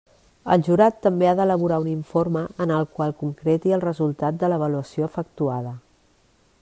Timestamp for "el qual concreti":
2.77-3.75